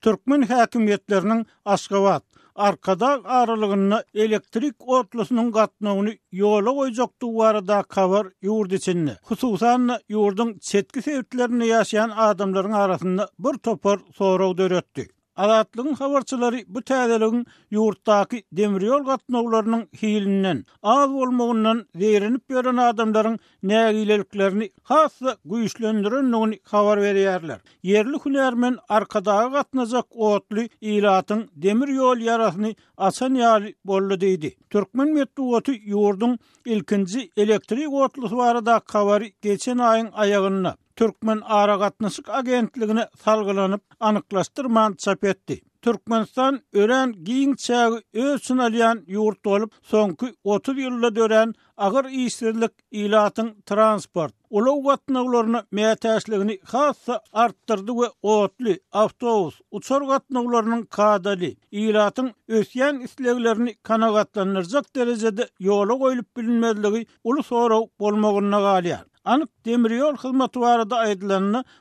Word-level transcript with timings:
Türkmen 0.00 0.42
hakimiyetlerinin 0.42 1.46
Aşgabat 1.64 2.24
arkada 2.54 3.08
ağırlığına 3.08 4.04
elektrik 4.14 4.74
ortlusunun 4.88 5.52
katnavını 5.52 6.14
yola 6.32 6.70
koyacaktı 6.74 7.26
bu 7.26 7.42
arada 7.44 7.82
kavar 7.82 8.26
yurdu 8.42 8.74
içinde. 8.74 9.18
Hususan 9.22 9.98
yurdun 10.08 10.58
çetki 10.58 11.02
sevdilerini 11.02 11.66
yaşayan 11.66 12.10
adamlaryň 12.10 12.74
arasynda 12.76 13.28
bir 13.38 13.54
topar 13.58 13.98
sonra 14.14 14.58
döretdi. 14.58 15.08
Adatlığın 15.40 15.94
havarçıları 16.00 16.58
bu 16.74 16.80
tədəliğin 16.90 17.44
yurttaki 17.76 18.38
Demiryol 18.58 19.04
qatnavlarının 19.06 19.84
hiyilindən, 20.00 20.58
az 20.92 21.10
olmağından 21.22 21.78
verinib 22.02 22.44
görən 22.54 22.80
adamların 22.86 23.38
nəqiləliklərini 23.70 24.68
xasla 24.90 25.34
qüyüşləndirən 25.52 26.28
növni 26.34 26.58
havar 26.74 27.00
veriyərlər. 27.06 27.62
Yerli 27.92 28.20
hünərmən 28.26 28.76
arkadağa 28.98 29.46
qatnacaq 29.56 30.20
oğutlu 30.28 30.66
ilatın 30.94 31.46
demiryol 31.68 32.26
yarasını 32.28 32.74
asan 33.10 33.40
yali 33.44 33.72
bollu 33.92 34.20
deydi. 34.26 34.52
Türkmen 34.76 35.16
mətlu 35.16 35.48
otu 35.62 35.72
yurdun 35.94 36.36
elektrik 36.76 37.88
oğutlu 38.02 38.28
suvarada 38.34 38.78
qavari 38.94 39.32
geçen 39.42 39.78
ayın 39.92 40.10
ayağınına. 40.12 40.76
Türkmen 41.00 41.40
ara 41.44 41.76
gatnaşyk 41.76 42.28
agentligini 42.28 43.04
salgylanyp 43.24 43.80
anyklaşdyrman 44.00 44.92
çap 44.92 45.24
etdi. 45.24 45.60
Türkmenistan 45.82 46.60
ören 46.72 47.08
giň 47.28 47.52
çagy 47.56 47.98
ösün 48.26 48.58
alyan 48.66 48.98
ýurt 49.16 49.38
bolup 49.48 49.72
soňky 49.92 50.26
30 50.44 50.76
ýylda 50.82 51.10
dören 51.20 51.54
agyr 51.86 52.04
iýsirlik 52.20 52.70
ilatın 52.90 53.48
transport 53.66 54.32
ulaw 54.50 54.82
gatnaşyklaryny 54.88 55.60
mätäşligini 55.80 56.58
has 56.72 57.00
artdyrdy 57.32 57.92
we 58.02 58.08
otly 58.36 58.74
awtobus 58.92 59.54
uçar 59.70 60.02
gatnaşyklarynyň 60.12 60.84
kadaly 60.98 61.50
ilatyn 61.70 62.28
ösýän 62.60 63.00
islegleri 63.08 63.74
kanagatlandyrjak 63.92 64.94
derejede 64.96 65.48
ýola 65.70 65.94
goýulyp 66.04 66.28
bilinmezligi 66.36 67.06
uly 67.24 67.42
sorag 67.54 67.84
bolmagyna 68.00 68.60
galyar. 68.68 69.09
Aňad 69.28 69.50
Demiryol 69.64 70.14
hyzmaty 70.22 70.58
wara 70.60 70.84
da 70.90 70.98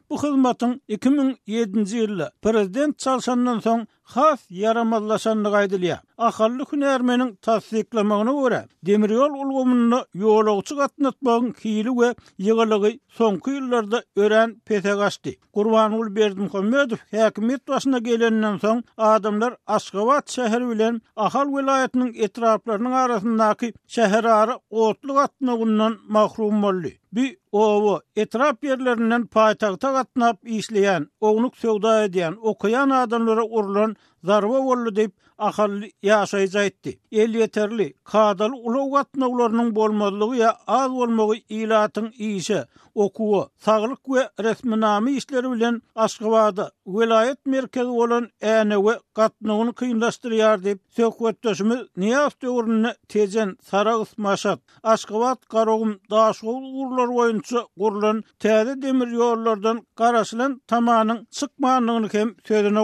bu 0.09 0.15
hyzmat 0.23 0.61
2007-nji 0.63 1.83
ýyly 2.01 2.29
prezident 2.45 2.97
Çalşandan 2.99 3.59
soň 3.67 3.85
Xaf 4.13 4.39
yaramallaşan 4.49 5.43
nıqaydılya. 5.43 6.01
Akallı 6.17 6.65
kün 6.65 6.81
ermenin 6.81 7.35
tasdiklamağını 7.35 8.65
Demiryol 8.85 9.29
ulgumunna 9.41 10.05
yoğulogçı 10.13 10.75
qatnatmağın 10.75 11.51
kiyili 11.51 11.89
ve 11.99 12.15
yigalagi 12.37 12.99
sonku 13.17 13.51
yıllarda 13.51 14.03
ören 14.15 14.59
pese 14.65 14.93
qaçdi. 15.01 15.31
Kurvanul 15.53 16.15
Berdim 16.15 16.49
Khomödov 16.49 16.97
hekimiyet 17.11 17.67
başına 17.67 17.97
gelenden 17.99 18.57
son 18.57 18.83
adamlar 18.97 19.55
Asgavat 19.67 20.29
şehir 20.29 20.61
vilen 20.69 21.01
akal 21.15 21.47
vilayetinin 21.57 22.13
etraplarının 22.17 22.91
arasindaki 22.91 23.73
şehir 23.87 24.23
ara 24.23 24.59
otlu 24.69 25.13
qatnatmağın 25.13 25.99
mağrumolli. 26.07 26.97
Bir 27.13 27.37
Ovo, 27.51 27.95
etrap 28.15 28.63
yerlerinden 28.63 29.25
paytagta 29.27 29.91
gatnap 29.91 30.39
işleyen, 30.45 31.07
oğnuk 31.19 31.57
sövda 31.57 32.03
ediyen, 32.03 32.35
okuyan 32.41 32.89
adamlara 32.89 33.43
urulan 33.45 33.95
zarva 34.23 34.59
vollu 34.61 34.95
deyip 34.95 35.13
akal 35.37 35.81
yaşayca 36.03 36.63
etdi. 36.63 36.99
el 37.11 37.33
yeterli 37.35 37.93
kadal 38.03 38.53
ulawatna 38.53 39.25
ularnyň 39.27 39.71
bolmazlygy 39.73 40.39
we 40.39 40.49
az 40.67 40.89
bolmagy 40.91 41.43
ilatyn 41.49 42.09
iýişi 42.19 42.59
okuw 42.95 43.43
saglyk 43.65 43.99
we 44.07 44.21
resmi 44.43 45.11
işleri 45.11 45.51
bilen 45.51 45.81
aşgabada 45.95 46.71
welaýet 46.85 47.37
merkezi 47.45 47.89
bolan 47.89 48.27
äne 48.41 48.75
we 48.85 48.99
gatnyny 49.15 49.71
kynlaşdyrýar 49.79 50.57
diýip 50.63 50.79
söhbetdeşimi 50.95 51.77
Niýaz 51.99 52.31
Töwrüniň 52.41 52.93
tejen 53.09 53.57
Saragys 53.69 54.17
maşat 54.17 54.59
aşgabat 54.83 55.49
garagym 55.49 55.99
daşgul 56.11 56.65
gurlar 56.75 57.07
oýunçy 57.19 57.59
gurlun 57.77 58.23
täze 58.39 58.81
demir 58.81 59.07
ýollardan 59.07 59.77
garaşylan 59.95 60.61
tamanyň 60.67 61.19
çykmanyny 61.37 62.09
kem 62.09 62.29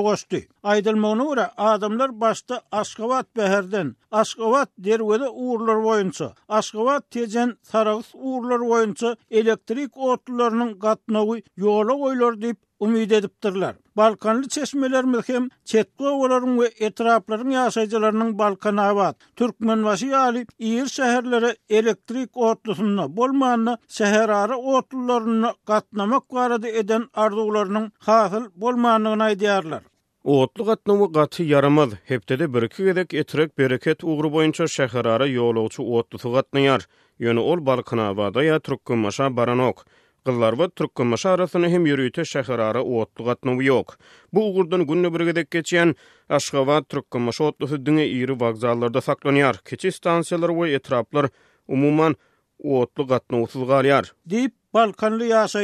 goşdy 0.08 0.42
Aydylmagyna 0.72 1.24
gura 1.24 1.52
adamlar 1.58 2.22
başda 2.22 2.62
aşgabat 2.72 3.36
beherden 3.38 3.96
Aşgabat 4.20 4.70
derwede 4.88 5.28
uğurlar 5.30 5.84
boyunca, 5.84 6.28
Aşgabat 6.58 7.04
tejen 7.12 7.58
Saragys 7.62 8.12
uğurlar 8.26 8.62
boyunca 8.70 9.10
elektrik 9.40 9.92
otlarynyň 10.12 10.72
gatnawy 10.84 11.42
ýola 11.64 11.96
goýlar 12.04 12.38
diýip 12.44 12.56
umid 12.88 13.12
edipdirler. 13.18 13.74
Balkanlı 14.02 14.48
çeşmelerimiz 14.58 15.30
hem 15.30 15.50
çetko 15.66 16.06
olarım 16.22 16.54
ve 16.60 16.70
etraplarım 16.88 17.50
yaşayıcılarının 17.58 18.32
Balkan 18.40 18.78
avat. 18.78 19.16
Türkmen 19.36 19.84
vaşi 19.86 20.16
ali 20.18 20.46
iyir 20.60 20.86
şehirlere 20.86 21.52
elektrik 21.70 22.38
otlusunna 22.38 23.10
bolmanna 23.18 23.78
şehir 23.88 24.30
arı 24.42 24.58
otlularını 24.58 25.54
katnamak 25.66 26.34
varadı 26.34 26.68
eden 26.68 27.04
arzularının 27.14 27.92
hasıl 28.00 28.46
bolmanlığına 28.56 29.30
ediyarlar. 29.30 29.84
Уотлы 30.26 30.66
gatnamu 30.66 31.06
gati 31.16 31.44
yaramaz, 31.46 31.92
heptede 32.10 32.46
birki 32.54 32.84
gedek 32.86 33.14
etrek 33.14 33.58
bereket 33.58 34.04
uğru 34.04 34.32
boyunca 34.34 34.68
şehirara 34.68 35.26
yoğlu 35.28 35.64
uçu 35.64 35.84
otlu 35.84 36.34
gatnayar. 36.34 36.88
Yönü 37.20 37.40
ol 37.40 37.66
balkına 37.66 38.04
abada 38.08 38.44
ya 38.44 38.60
Türkkumaşa 38.60 39.36
baranok. 39.38 39.86
Kızlar 40.26 40.60
ve 40.60 40.70
Türkkumaşa 40.70 41.30
arasını 41.30 41.70
hem 41.70 41.86
yürüyte 41.86 42.26
şehirara 42.26 42.84
otlu 42.84 43.26
gatnamu 43.26 43.64
yok. 43.64 43.98
Bu 44.34 44.50
uğurdan 44.54 44.88
günlü 44.88 45.14
bir 45.14 45.20
gedek 45.26 45.52
geçiyen 45.52 45.96
aşkava 46.30 46.84
Türkkumaşa 46.84 47.44
otlu 47.44 47.68
su 47.68 47.86
dünge 47.86 48.08
iri 48.08 48.40
vakzallarda 48.40 49.02
saklanyar. 49.02 49.58
Keçi 49.58 49.92
stansiyalar 49.92 50.50
ve 50.62 50.72
etraplar 50.72 51.30
umuman 51.68 52.16
otlu 52.64 53.08
gatnamu 53.08 53.48
su 53.48 53.60
Dip 54.30 54.52
su 54.74 54.92
gatnamu 54.92 55.48
su 55.48 55.60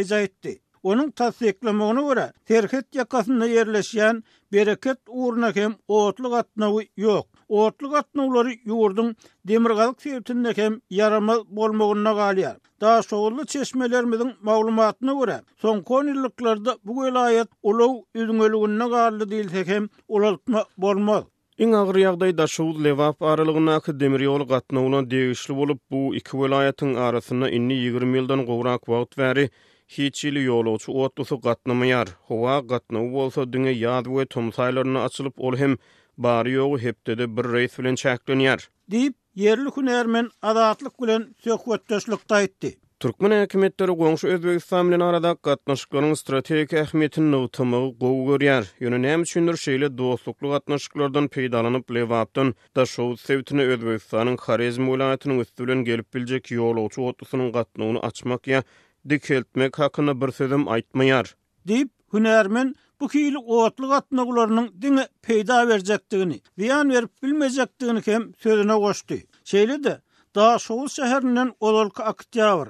onun 0.83 1.11
tasdiklemegine 1.11 2.01
göre 2.01 2.33
Terhet 2.45 2.95
yakasında 2.95 3.47
yerleşen 3.47 4.23
bereket 4.53 4.97
urna 5.07 5.55
hem 5.55 5.75
otluk 5.87 6.33
atnawy 6.33 6.87
yok. 6.97 7.25
Otluk 7.49 7.95
atnawlary 7.95 8.53
yurdun 8.65 9.15
demirgalyk 9.47 10.01
sevtinde 10.01 10.51
hem 10.55 10.79
yarama 10.89 11.35
bolmogunna 11.47 12.13
galiyar. 12.13 12.57
Daha 12.81 13.03
soğullu 13.03 13.45
çeşmelerimizin 13.45 14.33
mağlumatına 14.41 15.13
göre 15.13 15.41
son 15.57 15.81
konillıklarda 15.81 16.75
bu 16.85 17.03
gülayet 17.03 17.47
ulov 17.63 17.95
üzgülüğününe 18.15 18.87
galdi 18.89 19.29
değil 19.31 19.49
hem 19.65 19.87
olaltma 20.07 20.65
bolmaz. 20.77 21.23
İng 21.61 21.75
agyr 21.75 21.95
ýagdaý 22.01 22.29
daşawul 22.37 22.83
lewap 22.83 23.21
aralygyna 23.21 23.79
ki 23.79 23.99
demir 23.99 24.19
ýol 24.25 24.47
gatnawyna 24.47 25.01
degişli 25.11 25.55
bolup 25.55 25.79
bu 25.91 26.15
iki 26.15 26.31
welaýatyň 26.31 26.97
arasyna 26.99 27.49
inni 27.49 27.73
20 27.73 28.17
ýyldan 28.17 28.45
gowrak 28.45 28.85
wagt 28.85 29.17
bäri 29.17 29.49
Hiçili 29.97 30.43
yolu 30.43 30.73
uçu 30.73 30.91
otusu 30.91 31.35
qatnamayar. 31.45 32.07
Hova 32.27 32.53
qatnavu 32.67 33.09
bolsa 33.13 33.43
dünge 33.53 33.69
yadvu 33.69 34.21
e 34.21 34.25
tomsaylarına 34.25 35.03
açılıp 35.05 35.39
ol 35.41 35.55
hem 35.57 35.77
bari 36.17 36.51
yogu 36.51 36.79
heptede 36.79 37.37
bir 37.37 37.43
reis 37.43 37.79
bilen 37.79 37.95
çakliniyar. 37.95 38.69
Deyip 38.91 39.13
yerli 39.35 39.69
kün 39.71 39.87
ermen 39.87 40.29
adatlık 40.41 40.97
gülen 40.99 41.33
tökvetdöslük 41.43 42.27
taytti. 42.27 42.77
Türkmen 42.99 43.43
hükümetleri 43.43 43.91
Gonşu 43.91 44.27
Özbekistan 44.27 44.87
bilen 44.89 44.99
arada 45.09 45.31
gatnaşyklaryň 45.47 46.15
strategik 46.21 46.73
ähmiýetini 46.81 47.31
nutmagy 47.31 47.87
gowgörýär. 48.03 48.63
Ýöne 48.81 48.99
näme 49.07 49.23
üçin 49.27 49.47
şeýle 49.63 49.89
dostlukly 49.97 50.47
gatnaşyklardan 50.51 51.27
peýdalanyp 51.27 51.93
lewapdyn, 51.97 52.53
da 52.75 52.85
şu 52.85 53.09
sewtini 53.17 53.61
Özbekistanyň 53.67 54.37
harizmi 54.45 54.89
ulanatynyň 54.89 55.41
üstünden 55.47 55.83
gelip 55.89 56.13
biljek 56.13 56.51
ýol 56.57 56.73
ýoluçy 56.77 57.01
otusynyň 57.11 57.51
gatnawyny 57.57 57.99
açmak 58.11 58.41
ýa 58.53 58.63
dikeltmek 59.09 59.79
hakkında 59.79 60.21
bir 60.21 60.31
sedim 60.31 60.67
aytmayar. 60.67 61.35
Deyip 61.67 61.89
hünermin 62.13 62.75
bu 62.99 63.07
kiyili 63.07 63.37
oğatlı 63.37 63.89
katnaklarının 63.89 64.75
dini 64.81 65.03
peyda 65.21 65.67
verecektiğini, 65.67 66.41
viyan 66.57 66.89
verip 66.89 67.23
bilmeyecektiğini 67.23 68.01
kem 68.01 68.33
sözüne 68.37 68.73
koştu. 68.75 69.15
Şeyli 69.45 69.83
de, 69.83 70.01
da 70.35 70.59
şol 70.59 70.85
şäherinden 70.87 71.53
olalka 71.59 72.03
aktyar. 72.03 72.67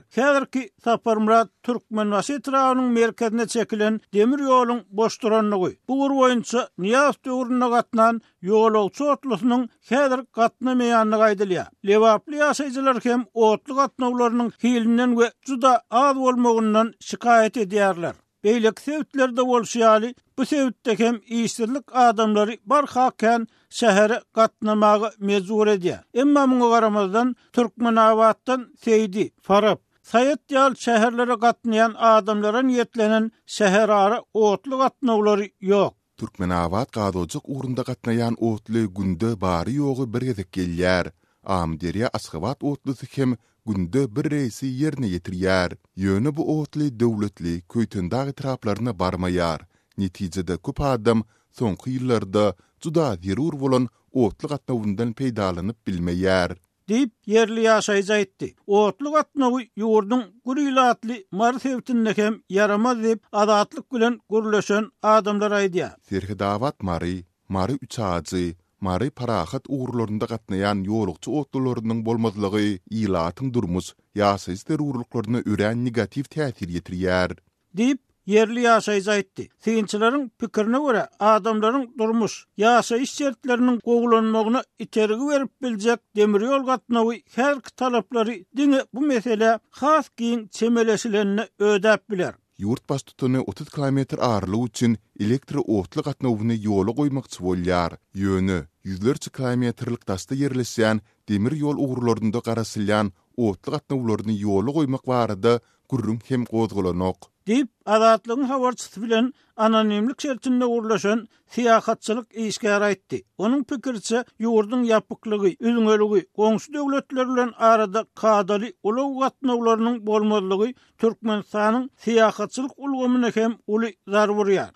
ki, 0.51 0.69
taparmra 0.83 1.47
türkmen 1.63 2.05
wasitranyň 2.11 2.89
merkezine 2.99 3.45
çekilen 3.47 3.99
demir 4.13 4.39
ýolun 4.39 4.79
boş 4.89 5.21
duranlygy. 5.21 5.73
Bu 5.87 5.97
gur 5.99 6.11
boyunca 6.15 6.67
Niýaz 6.79 7.15
töwrüne 7.27 7.67
gatnan 7.69 8.21
ýol 8.43 8.73
ölçü 8.85 9.03
otlusynyň 9.13 9.67
häzir 9.89 10.21
gatna 10.37 10.71
meýanyny 10.81 11.17
gaýdylýar. 11.23 11.69
Lewapli 11.87 12.41
ýaşajylar 12.41 13.03
hem 13.09 13.21
otly 13.33 13.73
gatnawlarynyň 13.79 14.49
hilinden 14.63 15.11
we 15.17 15.27
juda 15.47 15.73
az 16.03 16.15
bolmagyndan 16.15 16.87
şikayet 17.09 17.55
edýärler. 17.63 18.13
beýlek 18.43 18.79
sebitlerde 18.85 19.41
bolşýaly. 19.51 20.13
Bu 20.37 20.45
sebitde 20.45 20.99
hem 20.99 21.19
işsizlik 21.25 21.85
adamlary 21.95 22.55
barhaken 22.65 23.47
şehre 23.79 24.17
gatnamagy 24.33 25.05
mezur 25.27 25.67
edýär. 25.67 26.01
Emma 26.13 26.43
muňa 26.51 26.67
garamazdan 26.75 27.35
türkmen 27.55 27.95
awatdan 27.95 28.61
seýdi 28.85 29.31
farap 29.47 29.79
Sayet 30.03 30.51
yal 30.51 30.75
şehirlere 30.75 31.39
katnayan 31.39 31.93
adamların 31.97 32.67
yetlenen 32.69 33.31
şehir 33.45 33.89
ara 33.89 34.23
otlu 34.33 34.77
katnavları 34.79 35.47
yok. 35.59 35.93
Türkmen 36.17 36.49
avat 36.49 36.91
gadocuk 36.91 37.43
uğrunda 37.47 37.83
katnayan 37.83 38.35
otlu 38.39 38.93
günde 38.93 39.41
bari 39.41 39.73
yoğu 39.73 40.13
bir 40.13 40.19
gezik 40.21 40.51
gelyer. 40.51 41.05
Amderiya 41.43 42.09
asgavat 42.13 42.63
otlusu 42.63 43.05
kim 43.05 43.37
gündö 43.67 44.03
bir 44.15 44.31
reisi 44.31 44.67
yerni 44.67 45.07
yetirýär. 45.13 45.71
Ýöne 46.03 46.31
bu 46.37 46.45
otly 46.61 46.87
döwletli 47.03 47.51
köýten 47.69 48.09
dag 48.11 48.27
etraplaryna 48.31 48.93
barmaýar. 48.99 49.61
Netijede 49.97 50.55
köp 50.67 50.81
adam 50.93 51.21
soňky 51.59 51.89
ýyllarda 51.95 52.45
juda 52.83 53.05
zerur 53.27 53.55
bolan 53.65 53.85
otly 54.25 54.49
gatnawundan 54.53 55.13
peýdalanyp 55.13 55.77
bilmeýär. 55.85 56.55
Dip 56.87 57.13
yerli 57.29 57.61
ýaşaýja 57.67 58.15
etdi. 58.25 58.53
Otly 58.81 59.09
gatnawy 59.15 59.61
ýurdun 59.81 60.23
gürilatly 60.45 61.17
marsewtinde 61.31 62.13
hem 62.17 62.41
yaramaz 62.57 62.97
dip 63.03 63.21
adatlyk 63.31 63.85
bilen 63.93 64.19
gürleşen 64.29 64.89
adamlara 65.03 65.61
aýdy. 65.65 65.85
Ferhi 66.01 66.39
Dawat 66.39 66.81
Mari, 66.83 67.25
Mari 67.49 67.77
Üçaçy 67.81 68.51
Mary 68.85 69.09
paraxat 69.17 69.63
uğurlarında 69.69 70.25
qatnayan 70.25 70.79
yoruqçu 70.83 71.31
otlularının 71.31 72.05
bolmazlığı 72.05 72.61
ilatın 72.89 73.53
durmuş 73.55 73.85
yasayistir 74.21 74.79
uğurluklarını 74.79 75.39
ürən 75.41 75.83
negatif 75.87 76.25
təsir 76.35 76.69
yetirir. 76.77 77.35
Dip 77.77 77.99
Yerli 78.25 78.61
yasayiz 78.61 79.07
aytti, 79.07 79.41
etdi. 79.65 80.29
pikirini 80.39 80.79
vore, 80.79 81.07
adamların 81.19 81.93
durmuş, 81.97 82.45
yasayist 82.57 83.11
iş 83.13 83.17
çertlerinin 83.17 83.79
qoğulunmağına 83.79 84.63
verip 84.77 85.61
bilcek 85.61 85.99
demir 86.15 86.41
yol 86.41 86.65
qatnavi 86.65 87.21
herk 87.35 87.77
talapları 87.77 88.33
dini 88.57 88.79
bu 88.93 89.01
mesele 89.01 89.59
xas 89.79 90.09
giyin 90.17 90.47
çemelesilerini 90.47 91.41
ödəp 91.59 91.99
bilər. 92.11 92.33
yurt 92.57 92.89
baş 92.89 93.03
tutuny 93.03 93.39
30 93.39 93.69
km 93.69 93.99
arly 94.19 94.65
üçin 94.65 94.97
elektr 95.19 95.55
otly 95.67 96.01
gatnawyny 96.07 96.55
ýoly 96.65 96.93
goýmak 96.99 97.29
çwollar. 97.35 97.95
Ýöni 98.15 98.67
100 98.83 99.29
km-lik 99.35 100.03
ýerleşýän 100.07 101.01
demir 101.27 101.53
ýol 101.53 101.79
ugrulardan 101.87 102.31
da 102.33 102.39
garasylan 102.45 103.11
otly 103.37 103.71
gatnawlaryny 103.73 104.35
ýoly 104.43 104.71
goýmak 104.79 105.05
barada 105.07 105.59
gürrüm 105.91 106.19
hem 106.27 106.43
gozgolanok. 106.45 107.15
Dip 107.47 107.67
adatlygyny 107.85 108.43
habarçyt 108.45 108.97
bilen 109.01 109.33
anonimlik 109.55 110.21
şertinde 110.21 110.65
urlaşan 110.65 111.27
fiyahatçylyk 111.55 112.27
işge 112.47 112.69
aýtdy. 112.77 113.17
Onuň 113.43 113.63
pikirçe 113.71 114.19
ýurdun 114.45 114.83
ýapyklygy, 114.91 115.51
ülgeligi, 115.69 116.19
goňşy 116.41 116.73
döwletler 116.73 117.25
bilen 117.31 117.51
arada 117.69 118.05
kadaly 118.21 118.69
uly 118.83 119.05
gatnawlarynyň 119.19 119.97
bolmazlygy 120.07 120.69
türkmen 121.01 121.41
sanyň 121.51 121.89
fiyahatçylyk 122.03 122.73
ulgamyna 122.83 123.31
hem 123.35 123.57
uly 123.73 123.91
zarurýar. 124.13 124.71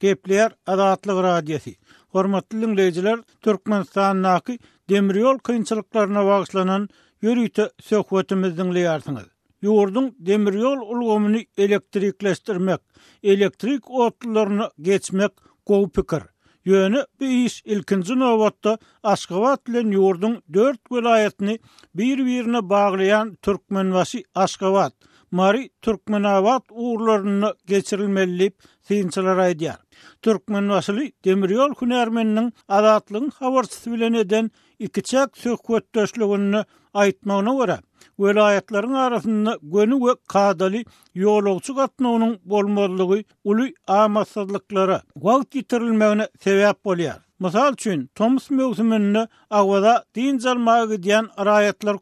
Kepler 0.00 0.50
adatlyg 0.66 1.18
radiosi. 1.30 1.76
Hormatly 2.08 2.56
dinleýijiler, 2.64 3.18
Türkmenistan 3.44 4.22
naky 4.22 4.54
demir 4.90 5.14
ýol 5.22 5.38
kynçylyklaryna 5.42 6.22
wagtlanan 6.30 6.88
yürüte 7.26 7.70
sökwetimizdiň 7.82 8.68
leýarsyňyz. 8.76 9.26
Ýurdun 9.68 10.04
demiryol 10.28 10.82
ulgamyny 10.86 11.40
elektrikleşdirmek, 11.58 12.80
elektrik 13.22 13.90
otlaryny 13.90 14.68
geçmek 14.88 15.32
gow 15.66 15.88
pikir. 15.96 16.28
Ýöne 16.66 17.02
bu 17.20 17.24
iş 17.24 17.62
ilkinji 17.64 18.18
nowatda 18.18 18.78
Aşgabat 19.02 19.66
bilen 19.66 19.90
ýurdun 19.98 20.36
4 20.54 20.78
vilayatyny 20.92 21.58
bir-birine 21.94 22.58
baglaýan 22.70 23.36
Türkmenwasy 23.42 24.18
Aşgabat. 24.34 24.92
Mari 25.30 25.70
Türkmenavat 25.82 26.62
uğurlarını 26.70 27.54
geçirilmelip 27.66 28.58
sinçlara 28.82 29.42
aidiyar. 29.42 29.76
Türkmen 30.22 30.68
vasili 30.68 31.12
Demiryol 31.24 31.70
Hunermen'nin 31.74 32.52
adatlığın 32.68 33.30
havarsız 33.38 33.92
bilen 33.92 34.12
eden 34.12 34.50
iki 34.78 35.02
çak 35.02 35.38
sökvet 35.38 35.84
aitmağına 36.94 37.58
vara. 37.58 37.78
Velayetlerin 38.20 38.92
arasında 38.92 39.58
gönü 39.62 39.94
ve 40.06 40.14
kadali 40.28 40.84
yoğulukçu 41.14 41.74
katına 41.74 42.12
onun 42.12 42.38
bolmadılığı 42.44 43.24
ulu 43.44 43.66
amasadlıklara 43.86 45.02
vall 45.16 45.42
getirilmeğine 45.50 46.28
sebep 46.40 46.76
oluyar. 46.86 47.16
Mesal 47.40 47.72
üçün 47.72 48.06
Tomus 48.14 48.50
mevzumunu 48.50 49.28
avada 49.50 50.04
dincel 50.16 50.54
mağı 50.56 51.02
diyen 51.02 51.28
arayetler 51.36 51.96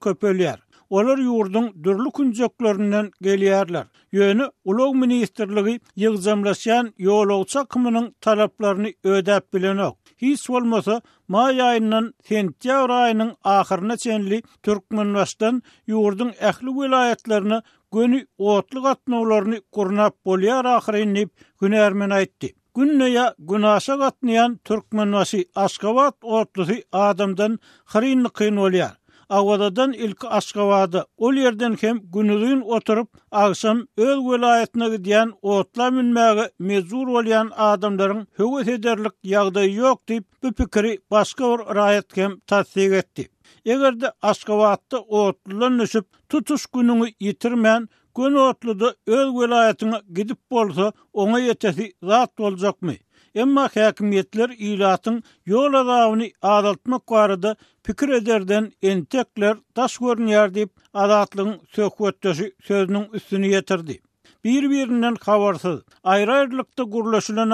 Olar 0.90 1.18
yurdun 1.18 1.84
dürlü 1.84 2.10
künceklerinden 2.10 3.10
geliyerler. 3.22 3.84
Yönü 4.12 4.50
Ulog 4.64 4.94
Ministerliği 4.94 5.80
yıgzamlaşan 5.96 6.94
yol 6.98 7.28
olsa 7.28 7.64
kımının 7.64 8.14
talaplarını 8.20 8.92
ödeb 9.04 9.40
bilen 9.54 9.92
Hiç 10.18 10.50
olmasa 10.50 11.02
may 11.28 11.62
ayının 11.62 12.14
Hintya 12.30 12.88
rayının 12.88 13.36
ahirine 13.44 13.96
çenli 13.96 14.42
Türkmenvastan 14.62 15.62
yurdun 15.86 16.32
ehli 16.40 16.66
vilayetlerini 16.68 17.60
otlu 18.38 18.82
katnolarını 18.82 19.60
kurnap 19.72 20.24
polyar 20.24 20.64
ahire 20.64 21.02
inip 21.02 21.30
günermen 21.60 22.10
aytti. 22.10 22.54
Günnöya 22.76 23.34
günasa 23.38 23.98
katnayan 23.98 24.56
Türkmenvasi 24.64 25.48
askavat 25.54 26.14
otlusi 26.22 26.84
adamdan 26.92 27.58
hirin 27.94 28.24
kıyin 28.24 28.56
oliyar. 28.56 28.96
Awadadan 29.28 29.92
ilk 29.92 30.24
Aşgabada 30.24 31.06
ol 31.16 31.34
yerden 31.34 31.76
hem 31.80 32.00
günüdüyün 32.12 32.60
oturup 32.60 33.12
aqşam 33.30 33.86
öl 33.96 34.18
vilayetine 34.18 34.88
gidiyen 34.96 35.32
otla 35.42 35.90
minmagi 35.90 36.50
mezur 36.58 37.08
olyan 37.08 37.52
adamların 37.56 38.28
hüvet 38.38 38.68
ederlik 38.68 39.12
yağda 39.22 39.64
yok 39.64 40.08
deyip 40.08 40.24
bu 40.42 40.52
pikiri 40.52 40.98
başka 41.10 41.44
or 41.44 41.74
rayet 41.74 42.12
kem 42.12 42.40
tatsiq 42.40 42.94
etdi. 42.94 43.28
Eğer 43.64 44.00
de 44.00 44.12
Aşgabadda 44.22 45.00
otla 45.00 45.70
nüsüp 45.70 46.06
tutuş 46.28 46.66
gününü 46.66 47.08
yitirmen 47.20 47.88
gün 48.16 48.34
otlu 48.34 48.80
da 48.80 48.94
öl 49.06 49.28
gidip 50.14 50.38
bolsa 50.50 50.92
ona 51.12 51.38
yetesi 51.38 51.92
rahat 52.02 52.40
olacak 52.40 52.82
mı? 52.82 52.92
Emma 53.36 53.68
hakimiyetler 53.74 54.50
ilatın 54.58 55.22
yol 55.46 55.74
adavını 55.74 56.30
adaltmak 56.42 57.12
varada 57.12 57.56
pikir 57.84 58.08
ederden 58.08 58.72
entekler 58.82 59.56
taş 59.74 59.98
görün 59.98 60.26
yer 60.26 60.54
deyip 60.54 60.70
adatlığın 60.94 61.60
sökvetteşi 61.70 62.52
sözünün 62.64 63.08
üstünü 63.12 63.46
yetirdi. 63.46 64.00
Birbirinden 64.44 65.14
kavarsız, 65.14 65.80
ayrı 66.04 66.32
ayrılıkta 66.32 66.82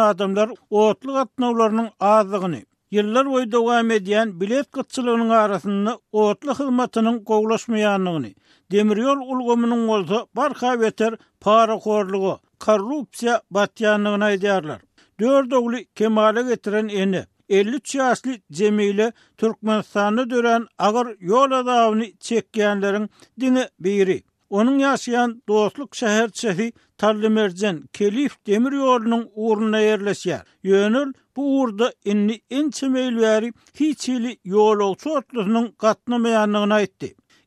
adamlar 0.02 0.50
oğutluk 0.70 1.16
atnavlarının 1.16 1.88
ağzını, 2.00 2.58
yıllar 2.90 3.26
boyu 3.30 3.52
devam 3.52 3.90
ediyen 3.90 4.40
bilet 4.40 4.70
kıtçılığının 4.70 5.28
arasını 5.28 5.98
oğutluk 6.12 6.58
hizmetinin 6.60 7.24
kovlaşmayanını, 7.24 8.26
demiryol 8.70 9.16
ulgumunun 9.16 9.88
olsa 9.88 10.26
barka 10.36 10.80
beter 10.80 11.14
para 11.40 11.78
korluğu, 11.78 12.40
korrupsiya 12.60 13.42
batyanlığına 13.50 14.30
ederler. 14.30 14.78
dörd 15.20 15.52
oğlu 15.52 15.76
kemale 15.94 16.42
getiren 16.42 16.88
eni, 16.88 17.24
53 17.48 17.94
yaşlı 17.94 18.30
Cemile 18.52 19.12
Türkmenistan'a 19.38 20.30
dören 20.30 20.66
ağır 20.78 21.16
yol 21.20 21.50
adavını 21.50 22.16
çekkenlerin 22.20 23.10
dini 23.40 23.64
biri. 23.80 24.22
Onun 24.50 24.78
yaşayan 24.78 25.42
dostluk 25.48 25.96
şehir 25.96 26.28
çehi 26.28 26.72
Tarlimercen 26.98 27.82
Kelif 27.92 28.46
demir 28.46 28.72
yolunun 28.72 29.28
uğruna 29.34 29.78
yerleşer. 29.78 30.42
Yönül 30.62 31.12
bu 31.36 31.60
uğurda 31.60 31.92
inni 32.04 32.40
en 32.50 32.70
çimeyl 32.70 33.16
veri 33.16 33.52
hiç 33.74 34.08
ili 34.08 34.36
yol 34.44 34.78
olsa 34.80 35.10
otlusunun 35.10 35.72
katnamayanlığına 35.78 36.80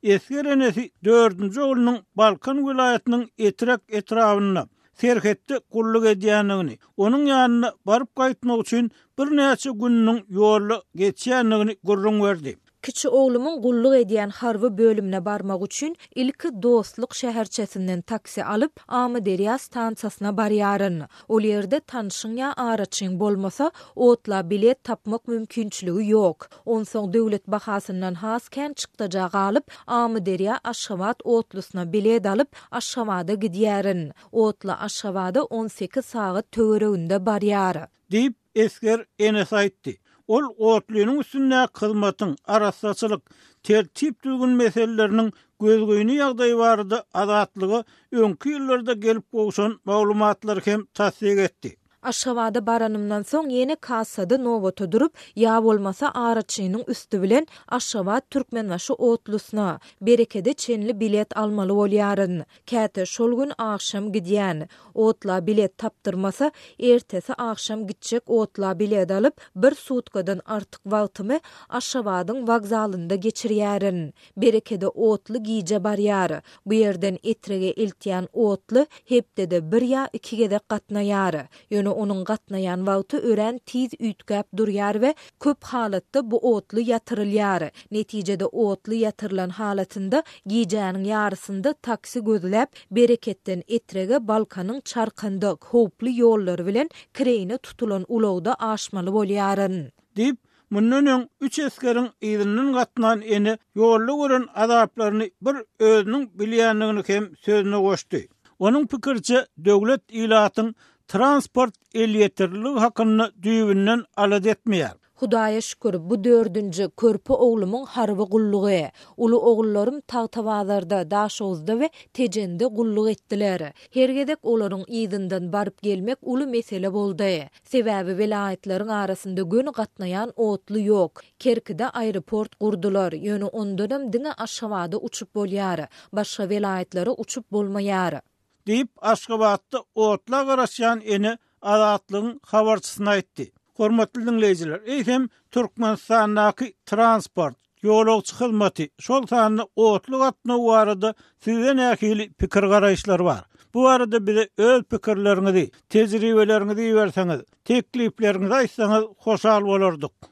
Eskere 0.03 0.60
nesi 0.60 0.91
4. 1.03 1.57
oğlunun 1.57 1.98
Balkan 2.15 2.67
vilayetinin 2.69 3.31
etrak 3.38 3.81
etrafına 3.89 4.67
serhetti 5.02 5.56
qulluq 5.75 6.06
edýänligini 6.14 6.75
onuň 7.08 7.24
ýanyna 7.32 7.72
baryp 7.92 8.12
gaýtmak 8.22 8.64
üçin 8.66 8.88
bir 9.20 9.28
näçe 9.42 9.75
günniň 9.84 10.20
ýoly 10.40 10.78
geçýänligini 11.04 11.78
gurrun 11.92 12.22
berdi. 12.25 12.56
kiçi 12.86 13.10
oğlumun 13.10 13.62
qulluq 13.62 13.96
ediyen 14.04 14.30
harvı 14.39 14.70
bölümne 14.77 15.20
barmaq 15.27 15.62
üçün 15.68 15.96
ilki 16.22 16.50
dostluq 16.65 17.13
şəhərçəsindən 17.22 18.04
taksi 18.12 18.44
alıp 18.56 18.82
Amı 18.88 19.22
Derya 19.25 19.56
stansasına 19.58 20.32
bariyarın. 20.38 21.01
O 21.27 21.39
yerde 21.39 21.80
tanışın 21.80 22.36
ya 22.42 22.54
araçın 22.58 23.20
bolmasa 23.20 23.72
otla 23.96 24.50
bilet 24.50 24.84
tapmaq 24.84 25.24
mümkünçlüğü 25.27 26.10
yok. 26.10 26.50
Onson 26.65 27.13
dövlet 27.13 27.48
baxasından 27.48 28.13
hasken 28.13 28.74
çıktacaq 28.74 29.32
alıp 29.34 29.65
Amı 29.88 30.25
Derya 30.25 30.60
aşavad 30.63 31.18
otlusuna 31.24 31.94
bilet 31.94 32.25
alıp 32.25 32.50
aşavada 32.72 33.34
gidiyarın. 33.34 34.12
Otla 34.32 34.80
aşavada 34.80 35.44
18 35.44 36.06
sağı 36.06 36.39
tövrəündə 36.56 37.25
bariyarı. 37.25 37.88
Dib 38.12 38.34
Esker 38.56 39.06
Enes 39.20 39.54
aytti. 39.54 39.98
ol 40.27 40.41
otlunun 40.58 41.20
üstünde 41.20 41.67
kılmatın 41.74 42.36
arasasılık 42.46 43.29
tertip 43.63 44.24
düzgün 44.24 44.50
meselelerinin 44.50 45.34
gözgöyünü 45.62 46.12
yağday 46.12 46.58
vardı 46.58 47.03
adatlığı 47.13 47.84
önkü 48.12 48.50
yıllarda 48.50 48.94
gelip 48.94 49.34
boğuşan 49.34 49.79
mağlumatlar 49.86 50.60
hem 50.65 50.86
tasdik 50.86 51.39
etti. 51.39 51.77
Aşgabada 52.05 52.65
baranımdan 52.67 53.21
son 53.21 53.50
yeni 53.50 53.75
kasada 53.75 54.38
novota 54.38 54.91
durup, 54.91 55.13
ya 55.35 55.62
olmasa 55.62 56.12
ara 56.15 56.41
çeyinin 56.41 56.83
üstü 56.88 57.21
bilen 57.21 57.47
aşgabat 57.67 58.29
Türkmenbaşı 58.29 58.93
otlusuna 58.93 59.79
berekede 60.01 60.53
çeyinli 60.53 61.00
bilet 61.00 61.38
almalı 61.38 61.74
ol 61.74 61.89
yarın. 61.89 62.43
Kati 62.69 63.07
şolgun 63.07 63.51
akşam 63.57 64.12
gidiyen 64.12 64.67
otla 64.93 65.47
bilet 65.47 65.77
taptırmasa, 65.77 66.51
ertesi 66.79 67.33
akşam 67.33 67.88
gidecek 67.88 68.24
otla 68.29 68.79
bilet 68.79 69.12
alıp, 69.12 69.41
bir 69.55 69.75
sutkadan 69.75 70.41
artık 70.45 70.81
vaatımı 70.85 71.39
aşgabadın 71.69 72.47
vakzalında 72.47 73.15
geçiriyarın. 73.15 74.13
Berekede 74.38 74.88
otlu 74.88 75.43
giyce 75.43 75.83
bariyarı. 75.83 76.41
Bu 76.65 76.74
yerden 76.74 77.17
etrege 77.24 77.71
iltiyan 77.74 78.27
otlu 78.33 78.85
hepte 79.05 79.51
de 79.51 79.71
bir 79.71 79.81
ya 79.81 80.09
ikige 80.13 80.51
de 80.51 80.59
katnayarı. 80.69 81.47
Yönü 81.69 81.95
onun 81.96 82.24
gatnayan 82.24 82.86
vaqtı 82.88 83.18
ören 83.18 83.58
tiz 83.66 83.90
ütgap 84.00 84.48
duryar 84.58 85.02
ve 85.02 85.16
köp 85.40 85.64
halatda 85.64 86.32
bu 86.32 86.54
otlu 86.56 86.80
yatırılyar. 86.80 87.72
Neticede 87.92 88.46
otlu 88.46 88.94
yatırılan 88.94 89.50
halatında 89.50 90.24
giyeceğinin 90.46 91.04
yarısında 91.04 91.74
taksi 91.74 92.20
gözüləp 92.20 92.68
bereketten 92.92 93.64
etrege 93.68 94.28
Balkanın 94.28 94.82
çarkında 94.82 95.58
hoplu 95.62 96.10
yollar 96.10 96.66
vilen 96.66 96.90
kreini 97.14 97.58
tutulun 97.58 98.06
uloğda 98.08 98.56
aşmalı 98.56 99.14
bolyarın. 99.14 99.92
Dip 100.16 100.38
Mundan 100.70 101.30
üç 101.42 101.60
eskeriň 101.60 102.08
ýerinden 102.22 102.74
gatnan 102.74 103.22
eni 103.22 103.58
yollu 103.75 104.14
gören 104.22 104.46
adaplaryny 104.56 105.30
bir 105.42 105.56
özüniň 105.80 106.24
bilýändigini 106.40 107.04
kem 107.04 107.30
sözüne 107.36 107.75
goşdy. 107.78 108.22
Onuň 108.60 108.88
pikirçe 108.88 109.38
döwlet 109.66 110.02
ilatın, 110.10 110.75
transport 111.12 111.74
elýetirligi 112.03 112.69
hakyny 112.83 113.25
düýbünden 113.45 114.00
alad 114.24 114.45
etmeýär. 114.53 114.93
Hudaýa 115.21 115.62
şükür 115.62 115.97
bu 116.09 116.15
4-nji 116.24 116.88
körpü 117.01 117.33
oglumyň 117.33 117.85
harwy 117.88 118.24
gullugy. 118.33 118.74
E. 118.77 118.91
Uly 119.17 119.35
oglullarym 119.51 120.00
tagtawalarda 120.01 121.12
daş 121.12 121.41
ozda 121.41 121.74
we 121.79 121.89
tejende 122.13 122.65
gulluk 122.65 123.09
etdiler. 123.13 123.63
Hergedek 123.93 124.39
olaryň 124.53 124.83
iýdinden 124.85 125.47
baryp 125.53 125.81
gelmek 125.81 126.17
uly 126.21 126.45
mesele 126.47 126.93
boldy. 126.93 127.24
E. 127.33 127.50
Sebäbi 127.71 128.12
welaýatlaryň 128.24 128.91
arasynda 128.97 129.41
gün 129.55 129.71
gatnaýan 129.79 130.29
otly 130.50 130.79
ýok. 130.88 131.24
Kerkide 131.39 131.88
aeroport 131.89 132.59
gurdular. 132.59 133.12
Ýöne 133.12 133.47
ondanam 133.63 134.12
dünä 134.17 134.33
aşawada 134.47 134.97
uçup 134.97 135.35
bolýar. 135.35 135.88
Başga 136.13 136.43
welaýatlara 136.51 137.15
uçup 137.17 137.45
bolmaýar. 137.51 138.21
deyip 138.67 138.88
Aşgabatda 139.01 139.84
otla 139.95 140.45
qarasyan 140.48 141.01
eni 141.01 141.38
adatlığın 141.62 142.39
xabarçısına 142.48 143.15
etdi. 143.15 143.51
Hormatly 143.75 144.25
dinleyijiler, 144.25 144.81
ehem 144.88 145.27
Türkmenistandaky 145.51 146.67
transport 146.86 147.55
ýol 147.84 148.07
ýol 148.10 148.22
çykylmaty. 148.24 148.86
Şol 149.00 149.25
sanly 149.29 149.62
otlu 149.75 150.24
atna 150.24 150.55
warady, 150.57 151.10
süýen 151.45 151.79
ähli 151.91 152.34
pikir 152.39 152.63
garaýşlar 152.63 153.24
var. 153.24 153.43
Bu 153.74 153.88
arada 153.89 154.27
bir 154.27 154.50
öl 154.57 154.84
pikirleriňizi, 154.91 155.72
tejribeleriňizi 155.89 156.93
berseňiz, 156.95 157.41
teklifleriňizi 157.65 158.53
aýtsaňyz 158.60 159.63
olurduk. 159.75 160.31